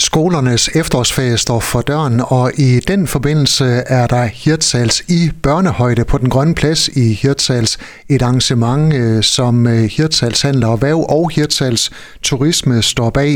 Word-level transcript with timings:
Skolernes 0.00 0.68
efterårsferie 0.74 1.36
står 1.36 1.60
for 1.60 1.80
døren, 1.80 2.22
og 2.24 2.52
i 2.54 2.80
den 2.80 3.06
forbindelse 3.06 3.64
er 3.64 4.06
der 4.06 4.24
Hirtshals 4.24 5.02
i 5.08 5.30
børnehøjde 5.42 6.04
på 6.04 6.18
den 6.18 6.28
grønne 6.28 6.54
plads 6.54 6.88
i 6.88 7.12
Hirtshals. 7.12 7.78
Et 8.08 8.22
arrangement, 8.22 8.94
øh, 8.94 9.22
som 9.22 9.66
øh, 9.66 9.84
Hirtshals 9.84 10.42
Handler 10.42 10.66
og 10.66 10.82
Væv 10.82 11.04
og 11.08 11.30
Hirtshals 11.30 11.90
Turisme 12.22 12.82
står 12.82 13.10
bag. 13.10 13.32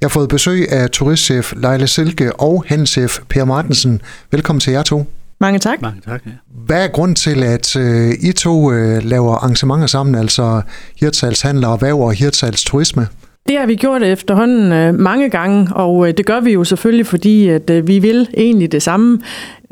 Jeg 0.00 0.06
har 0.06 0.08
fået 0.08 0.28
besøg 0.28 0.72
af 0.72 0.90
turistchef 0.90 1.52
Leila 1.56 1.86
Silke 1.86 2.40
og 2.40 2.64
handelschef 2.66 3.18
Per 3.28 3.44
Martensen. 3.44 4.02
Velkommen 4.30 4.60
til 4.60 4.72
jer 4.72 4.82
to. 4.82 5.04
Mange 5.40 5.58
tak. 5.58 5.82
Mange 5.82 6.00
tak, 6.00 6.20
ja. 6.26 6.30
Hvad 6.66 6.84
er 6.84 6.88
grund 6.88 7.16
til, 7.16 7.42
at 7.42 7.76
uh, 7.76 8.10
I 8.10 8.32
to 8.32 8.54
uh, 8.60 9.04
laver 9.04 9.34
arrangementer 9.34 9.86
sammen, 9.86 10.14
altså 10.14 10.62
Hirtshals 10.96 11.40
Handler 11.40 11.68
og 11.68 11.82
Væv 11.82 12.00
og 12.00 12.12
Hirtshals 12.12 12.64
Turisme? 12.64 13.08
Det 13.48 13.58
har 13.58 13.66
vi 13.66 13.74
gjort 13.74 14.02
efterhånden 14.02 14.72
øh, 14.72 14.94
mange 14.94 15.28
gange, 15.30 15.68
og 15.74 16.08
øh, 16.08 16.14
det 16.16 16.26
gør 16.26 16.40
vi 16.40 16.52
jo 16.52 16.64
selvfølgelig, 16.64 17.06
fordi 17.06 17.48
at 17.48 17.70
øh, 17.70 17.88
vi 17.88 17.98
vil 17.98 18.28
egentlig 18.36 18.72
det 18.72 18.82
samme 18.82 19.20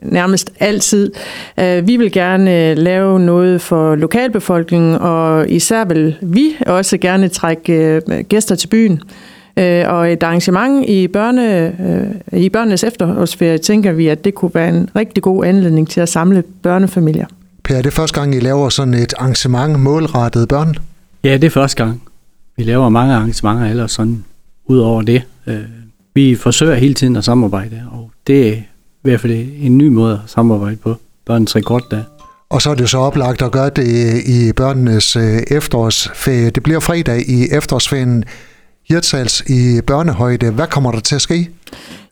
nærmest 0.03 0.51
altid. 0.61 1.13
Vi 1.83 1.97
vil 1.97 2.13
gerne 2.13 2.75
lave 2.75 3.21
noget 3.21 3.61
for 3.61 3.95
lokalbefolkningen, 3.95 4.95
og 4.95 5.51
især 5.51 5.85
vil 5.85 6.17
vi 6.23 6.57
også 6.67 6.99
gerne 6.99 7.29
trække 7.29 8.01
gæster 8.29 8.55
til 8.55 8.69
byen. 8.69 9.01
Og 9.87 10.13
et 10.13 10.23
arrangement 10.23 10.89
i, 10.89 11.09
børne, 11.09 11.73
i 12.33 12.49
børnenes 12.49 12.85
efterårsferie 12.85 13.59
tænker 13.59 13.93
vi, 13.93 14.09
at 14.09 14.25
det 14.25 14.35
kunne 14.35 14.51
være 14.55 14.69
en 14.69 14.91
rigtig 14.97 15.23
god 15.23 15.45
anledning 15.45 15.89
til 15.91 16.01
at 16.01 16.09
samle 16.09 16.43
børnefamilier. 16.63 17.27
Per, 17.65 17.75
er 17.75 17.83
det 17.83 17.93
første 17.93 18.21
gang, 18.21 18.35
I 18.35 18.41
laver 18.41 18.69
sådan 18.69 18.95
et 18.95 19.15
arrangement 19.19 19.81
målrettet 19.81 20.49
børn? 20.49 20.75
Ja, 21.25 21.33
det 21.33 21.45
er 21.45 21.51
første 21.51 21.85
gang. 21.85 22.03
Vi 22.59 22.63
laver 22.63 22.89
mange 22.89 23.15
arrangementer 23.15 23.67
ellers 23.67 23.93
sådan 23.93 24.25
ud 24.67 24.79
over 24.79 25.03
det. 25.03 25.23
Øh, 25.47 25.61
vi 26.15 26.35
forsøger 26.35 26.75
hele 26.75 26.95
tiden 26.95 27.17
at 27.17 27.25
samarbejde, 27.25 27.83
og 27.93 28.11
det 28.27 28.49
er 28.49 28.53
i 28.53 28.63
hvert 29.03 29.21
fald 29.21 29.33
en 29.61 29.79
ny 29.79 29.89
måde 29.89 30.21
at 30.25 30.31
samarbejde 30.31 30.77
på. 30.77 30.95
Børnens 31.27 31.57
rekorddag. 31.57 32.05
Og 32.51 32.63
så 32.63 32.71
er 32.71 32.75
det 32.75 32.91
så 32.91 32.99
oplagt 32.99 33.43
at 33.43 33.53
gøre 33.53 33.71
det 33.71 33.87
i 34.27 34.53
børnenes 34.53 35.17
øh, 35.17 35.39
efterårsferie. 35.51 36.51
Det 36.51 36.63
bliver 36.63 36.81
fredag 36.81 37.29
i 37.29 37.49
efterårsferien. 37.53 38.25
Hirtshals 38.89 39.41
i 39.41 39.81
børnehøjde. 39.87 40.51
Hvad 40.51 40.67
kommer 40.67 40.93
der 40.93 41.01
til 41.01 41.15
at 41.15 41.21
ske? 41.21 41.51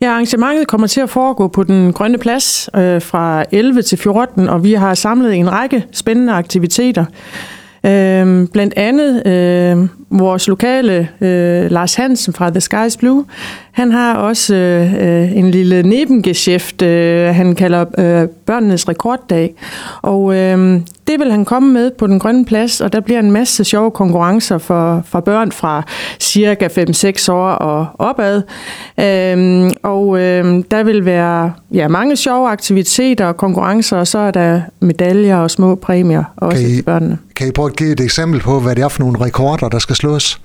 Ja, 0.01 0.11
arrangementet 0.11 0.69
kommer 0.69 0.87
til 0.87 1.01
at 1.01 1.11
foregå 1.11 1.49
på 1.49 1.63
den 1.63 1.93
grønne 1.93 2.19
plads 2.19 2.71
øh, 2.77 3.03
fra 3.03 3.45
11 3.53 3.83
til 3.83 3.99
14, 3.99 4.49
og 4.49 4.65
vi 4.65 4.73
har 4.73 4.95
samlet 4.95 5.35
en 5.35 5.53
række 5.53 5.85
spændende 5.93 6.33
aktiviteter. 6.33 7.05
Øh, 7.87 8.49
blandt 8.49 8.75
andet 8.77 9.27
øh, 9.27 9.89
vores 10.11 10.49
lokale 10.49 11.09
øh, 11.21 11.71
Lars 11.71 11.95
Hansen 11.95 12.35
fra 12.35 12.51
The 12.51 12.61
Sky's 12.61 12.99
Blue, 12.99 13.25
han 13.77 13.93
har 13.93 14.15
også 14.15 14.55
øh, 14.55 15.37
en 15.37 15.51
lille 15.51 15.83
nebengeschæft, 15.83 16.83
øh, 16.83 17.35
han 17.35 17.55
kalder 17.55 17.85
øh, 17.99 18.29
børnenes 18.47 18.89
rekorddag. 18.89 19.55
Og 20.03 20.37
øh, 20.37 20.81
det 21.07 21.21
vil 21.21 21.31
han 21.31 21.45
komme 21.45 21.73
med 21.73 21.91
på 21.91 22.07
den 22.07 22.19
grønne 22.19 22.45
plads, 22.45 22.81
og 22.81 22.93
der 22.93 23.01
bliver 23.01 23.21
en 23.21 23.31
masse 23.31 23.65
sjove 23.65 23.91
konkurrencer 23.91 24.59
for, 24.59 25.03
for 25.07 25.21
børn 25.21 25.53
fra 25.53 25.83
cirka 26.21 26.67
5-6 26.67 27.33
år 27.33 27.49
og 27.49 27.87
opad. 27.99 28.43
Øh, 29.01 29.71
og 29.83 30.19
øh, 30.21 30.65
der 30.71 30.83
vil 30.83 31.05
være 31.05 31.53
ja, 31.73 31.89
mange 31.89 32.17
sjove 32.17 32.49
aktiviteter 32.49 33.27
og 33.27 33.37
konkurrencer, 33.37 33.97
og 33.97 34.07
så 34.07 34.19
er 34.19 34.31
der 34.31 34.61
medaljer 34.81 35.37
og 35.37 35.51
små 35.51 35.75
præmier 35.75 36.25
også 36.37 36.63
kan 36.63 36.71
I, 36.71 36.75
til 36.75 36.83
børnene. 36.83 37.19
Kan 37.37 37.49
I 37.49 37.51
prøve 37.51 37.71
at 37.71 37.77
give 37.77 37.93
et 37.93 38.01
eksempel 38.01 38.41
på, 38.41 38.61
hvad 38.61 38.77
det 38.77 38.85
er 38.85 38.89
for 38.89 39.01
nogle 39.01 39.21
rekorder, 39.21 39.69
der 39.69 39.79
skal 39.79 39.96
slås? 39.97 40.41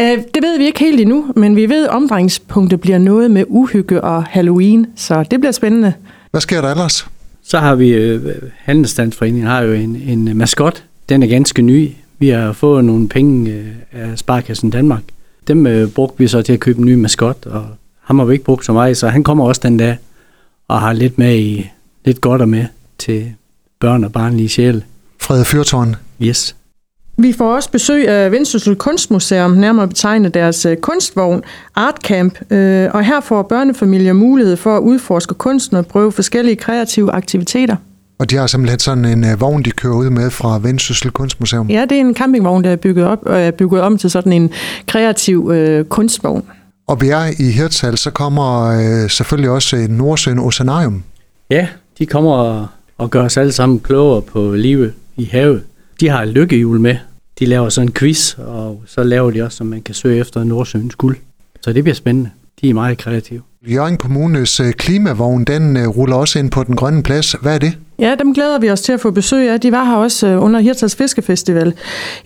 Øh, 0.00 0.18
det 0.34 0.42
ved 0.42 0.58
vi 0.58 0.66
ikke 0.66 0.80
helt 0.80 1.00
endnu, 1.00 1.32
men 1.36 1.56
vi 1.56 1.68
ved, 1.68 1.84
at 1.84 1.90
omdrejningspunktet 1.90 2.80
bliver 2.80 2.98
noget 2.98 3.30
med 3.30 3.44
uhygge 3.48 4.00
og 4.00 4.24
Halloween, 4.24 4.86
så 4.96 5.24
det 5.30 5.40
bliver 5.40 5.52
spændende. 5.52 5.92
Hvad 6.30 6.40
sker 6.40 6.60
der 6.60 6.70
ellers? 6.70 7.06
Så 7.44 7.58
har 7.58 7.74
vi, 7.74 7.88
øh, 7.88 8.34
Handelsstandsforeningen 8.56 9.46
har 9.46 9.60
jo 9.60 9.72
en, 9.72 9.96
en 9.96 10.36
maskot. 10.36 10.84
Den 11.08 11.22
er 11.22 11.26
ganske 11.26 11.62
ny. 11.62 11.90
Vi 12.18 12.28
har 12.28 12.52
fået 12.52 12.84
nogle 12.84 13.08
penge 13.08 13.50
øh, 13.50 13.66
af 13.92 14.18
Sparkassen 14.18 14.70
Danmark. 14.70 15.02
Dem 15.48 15.66
øh, 15.66 15.88
brugte 15.88 16.18
vi 16.18 16.28
så 16.28 16.42
til 16.42 16.52
at 16.52 16.60
købe 16.60 16.78
en 16.78 16.84
ny 16.84 16.94
maskot, 16.94 17.46
og 17.46 17.66
ham 18.00 18.18
har 18.18 18.26
vi 18.26 18.32
ikke 18.32 18.44
brugt 18.44 18.66
så 18.66 18.72
meget, 18.72 18.96
så 18.96 19.08
han 19.08 19.24
kommer 19.24 19.44
også 19.44 19.60
den 19.64 19.76
dag 19.76 19.96
og 20.68 20.80
har 20.80 20.92
lidt 20.92 21.18
med 21.18 21.38
i, 21.38 21.70
lidt 22.04 22.20
godt 22.20 22.40
og 22.40 22.48
med 22.48 22.66
til 22.98 23.32
børn 23.80 24.04
og 24.04 24.12
barnlige 24.12 24.48
sjæl. 24.48 24.84
Frede 25.20 25.44
Fyrtårn. 25.44 25.96
Yes. 26.22 26.56
Vi 27.22 27.32
får 27.32 27.54
også 27.54 27.70
besøg 27.70 28.08
af 28.08 28.32
Vendsyssel 28.32 28.76
Kunstmuseum, 28.76 29.50
nærmere 29.50 29.88
betegnet 29.88 30.34
deres 30.34 30.66
øh, 30.66 30.76
kunstvogn 30.76 31.42
Art 31.74 31.96
Camp, 32.04 32.52
øh, 32.52 32.90
og 32.94 33.04
her 33.04 33.20
får 33.20 33.42
børnefamilier 33.42 34.12
mulighed 34.12 34.56
for 34.56 34.76
at 34.76 34.80
udforske 34.80 35.34
kunsten 35.34 35.76
og 35.76 35.86
prøve 35.86 36.12
forskellige 36.12 36.56
kreative 36.56 37.12
aktiviteter. 37.12 37.76
Og 38.18 38.30
de 38.30 38.36
har 38.36 38.46
simpelthen 38.46 38.78
sådan 38.78 39.04
en 39.04 39.24
uh, 39.24 39.40
vogn, 39.40 39.62
de 39.62 39.70
kører 39.70 39.94
ud 39.94 40.10
med 40.10 40.30
fra 40.30 40.58
Vendsyssel 40.58 41.10
Kunstmuseum? 41.10 41.70
Ja, 41.70 41.82
det 41.82 41.92
er 41.92 42.00
en 42.00 42.14
campingvogn, 42.14 42.64
der 42.64 42.70
er 42.70 42.76
bygget, 42.76 43.06
op, 43.06 43.18
og 43.22 43.40
er 43.40 43.50
bygget 43.50 43.82
om 43.82 43.98
til 43.98 44.10
sådan 44.10 44.32
en 44.32 44.50
kreativ 44.86 45.50
øh, 45.54 45.84
kunstvogn. 45.84 46.44
Og 46.86 47.00
vi 47.00 47.08
er 47.08 47.24
i 47.38 47.50
Hirtshals, 47.50 48.00
så 48.00 48.10
kommer 48.10 48.66
øh, 48.66 49.10
selvfølgelig 49.10 49.50
også 49.50 49.86
Nordsøen 49.88 50.38
Oceanarium. 50.38 51.02
Ja, 51.50 51.68
de 51.98 52.06
kommer 52.06 52.32
og, 52.32 52.66
og 52.98 53.10
gør 53.10 53.24
os 53.24 53.36
alle 53.36 53.52
sammen 53.52 53.80
klogere 53.80 54.22
på 54.22 54.54
livet 54.54 54.92
i 55.16 55.24
havet. 55.24 55.62
De 56.00 56.08
har 56.08 56.24
lykkehjul 56.24 56.80
med. 56.80 56.96
De 57.38 57.46
laver 57.46 57.68
sådan 57.68 57.88
en 57.88 57.92
quiz, 57.92 58.34
og 58.38 58.82
så 58.86 59.02
laver 59.02 59.30
de 59.30 59.42
også, 59.42 59.56
så 59.56 59.64
man 59.64 59.82
kan 59.82 59.94
søge 59.94 60.20
efter 60.20 60.44
Nordsøens 60.44 60.94
guld. 60.94 61.16
Så 61.60 61.72
det 61.72 61.84
bliver 61.84 61.94
spændende. 61.94 62.30
De 62.60 62.70
er 62.70 62.74
meget 62.74 62.98
kreative. 62.98 63.42
Jørgen 63.66 63.96
Kommunes 63.96 64.60
øh, 64.60 64.72
klimavogn, 64.72 65.44
den 65.44 65.76
øh, 65.76 65.88
ruller 65.88 66.16
også 66.16 66.38
ind 66.38 66.50
på 66.50 66.64
den 66.64 66.76
grønne 66.76 67.02
plads. 67.02 67.32
Hvad 67.32 67.54
er 67.54 67.58
det? 67.58 67.78
Ja, 68.02 68.14
dem 68.18 68.34
glæder 68.34 68.58
vi 68.58 68.70
os 68.70 68.80
til 68.80 68.92
at 68.92 69.00
få 69.00 69.10
besøg 69.10 69.50
af. 69.50 69.60
De 69.60 69.72
var 69.72 69.84
her 69.84 69.96
også 69.96 70.26
øh, 70.26 70.42
under 70.42 70.60
Hirtals 70.60 70.96
Fiskefestival. 70.96 71.74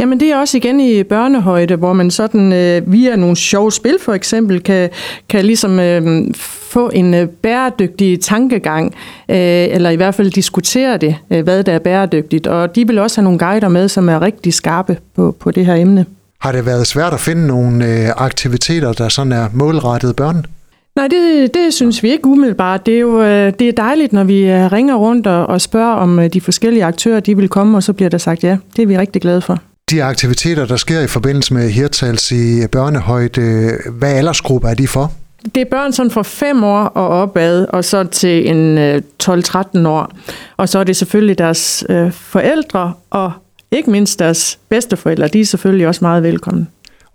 Jamen 0.00 0.20
det 0.20 0.28
er 0.28 0.36
også 0.36 0.56
igen 0.56 0.80
i 0.80 1.02
børnehøjde, 1.02 1.76
hvor 1.76 1.92
man 1.92 2.10
sådan 2.10 2.52
øh, 2.52 2.92
via 2.92 3.16
nogle 3.16 3.36
sjove 3.36 3.72
spil 3.72 3.98
for 4.00 4.12
eksempel 4.12 4.62
kan, 4.62 4.90
kan 5.28 5.44
ligesom 5.44 5.80
øh, 5.80 6.34
få 6.70 6.88
en 6.88 7.14
øh, 7.14 7.28
bæredygtig 7.28 8.20
tankegang, 8.20 8.94
øh, 9.28 9.36
eller 9.36 9.90
i 9.90 9.96
hvert 9.96 10.14
fald 10.14 10.30
diskutere 10.30 10.96
det, 10.96 11.16
øh, 11.30 11.44
hvad 11.44 11.64
der 11.64 11.72
er 11.72 11.78
bæredygtigt. 11.78 12.46
Og 12.46 12.76
de 12.76 12.86
vil 12.86 12.98
også 12.98 13.20
have 13.20 13.24
nogle 13.24 13.38
guider 13.38 13.68
med, 13.68 13.88
som 13.88 14.08
er 14.08 14.22
rigtig 14.22 14.54
skarpe 14.54 14.98
på, 15.16 15.36
på 15.40 15.50
det 15.50 15.66
her 15.66 15.74
emne. 15.74 16.06
Har 16.40 16.52
det 16.52 16.66
været 16.66 16.86
svært 16.86 17.12
at 17.12 17.20
finde 17.20 17.46
nogle 17.46 17.86
øh, 17.86 18.08
aktiviteter, 18.16 18.92
der 18.92 19.08
sådan 19.08 19.32
er 19.32 19.48
målrettet 19.52 20.16
børn? 20.16 20.46
Nej, 20.96 21.08
det, 21.08 21.54
det 21.54 21.74
synes 21.74 22.02
vi 22.02 22.10
ikke 22.10 22.26
umiddelbart. 22.26 22.86
Det 22.86 22.94
er 22.94 22.98
jo 22.98 23.22
øh, 23.22 23.52
det 23.58 23.68
er 23.68 23.72
dejligt, 23.72 24.12
når 24.12 24.24
vi 24.24 24.38
øh, 24.38 24.72
ringer 24.72 24.94
rundt 24.94 25.26
og, 25.26 25.46
og 25.46 25.60
spørger, 25.60 25.94
om 25.94 26.18
øh, 26.18 26.32
de 26.32 26.40
forskellige 26.40 26.84
aktører 26.84 27.20
de 27.20 27.36
vil 27.36 27.48
komme, 27.48 27.78
og 27.78 27.82
så 27.82 27.92
bliver 27.92 28.08
der 28.08 28.18
sagt 28.18 28.44
ja. 28.44 28.56
Det 28.76 28.82
er 28.82 28.86
vi 28.86 28.98
rigtig 28.98 29.22
glade 29.22 29.40
for. 29.40 29.60
De 29.90 30.04
aktiviteter, 30.04 30.66
der 30.66 30.76
sker 30.76 31.00
i 31.00 31.06
forbindelse 31.06 31.54
med 31.54 31.70
Hirtals 31.70 32.32
i 32.32 32.66
børnehøjde, 32.72 33.72
hvad 33.90 34.12
aldersgruppe 34.12 34.68
er 34.68 34.74
de 34.74 34.88
for? 34.88 35.12
Det 35.54 35.60
er 35.60 35.64
børn 35.64 35.92
sådan 35.92 36.10
fra 36.10 36.22
5 36.22 36.64
år 36.64 36.78
og 36.84 37.08
opad, 37.08 37.66
og 37.68 37.84
så 37.84 38.04
til 38.04 38.50
en 38.50 38.78
12-13 39.24 39.88
år. 39.88 40.10
Og 40.56 40.68
så 40.68 40.78
er 40.78 40.84
det 40.84 40.96
selvfølgelig 40.96 41.38
deres 41.38 41.84
forældre 42.10 42.92
og 43.10 43.32
ikke 43.70 43.90
mindst 43.90 44.18
deres 44.18 44.58
bedsteforældre, 44.68 45.28
de 45.28 45.40
er 45.40 45.44
selvfølgelig 45.44 45.88
også 45.88 46.04
meget 46.04 46.22
velkomne. 46.22 46.66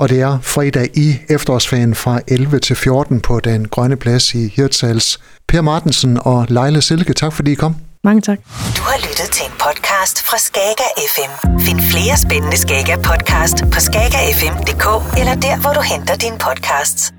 Og 0.01 0.09
det 0.09 0.21
er 0.21 0.37
fredag 0.41 0.87
i 0.93 1.19
efterårsferien 1.29 1.95
fra 1.95 2.19
11 2.27 2.59
til 2.59 2.75
14 2.75 3.19
på 3.21 3.39
den 3.39 3.67
grønne 3.67 3.97
plads 3.97 4.33
i 4.33 4.47
Hirtshals. 4.55 5.19
Per 5.47 5.61
Martensen 5.61 6.17
og 6.21 6.45
Leila 6.49 6.79
Silke, 6.79 7.13
tak 7.13 7.33
fordi 7.33 7.51
I 7.51 7.55
kom. 7.55 7.75
Mange 8.03 8.21
tak. 8.21 8.37
Du 8.77 8.81
har 8.81 8.97
lyttet 8.97 9.29
til 9.31 9.45
en 9.45 9.55
podcast 9.59 10.23
fra 10.27 10.37
Skager 10.37 10.91
FM. 11.13 11.59
Find 11.59 11.81
flere 11.81 12.17
spændende 12.17 12.57
Skager 12.57 12.97
podcast 12.97 13.57
på 13.73 13.79
skagerfm.dk 13.79 14.85
eller 15.19 15.35
der, 15.35 15.61
hvor 15.61 15.73
du 15.73 15.81
henter 15.81 16.15
dine 16.15 16.37
podcasts. 16.37 17.13